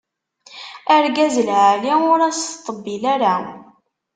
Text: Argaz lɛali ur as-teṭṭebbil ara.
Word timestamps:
Argaz 0.95 1.35
lɛali 1.47 1.93
ur 2.11 2.19
as-teṭṭebbil 2.21 3.03
ara. 3.13 3.35